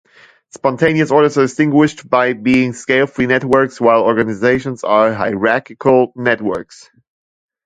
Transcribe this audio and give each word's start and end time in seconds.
Spontaneous 0.49 1.11
orders 1.11 1.37
are 1.37 1.43
distinguished 1.43 2.09
by 2.09 2.33
being 2.33 2.73
scale-free 2.73 3.27
networks, 3.27 3.79
while 3.79 4.01
organizations 4.01 4.83
are 4.83 5.13
hierarchical 5.13 6.11
networks. 6.15 6.89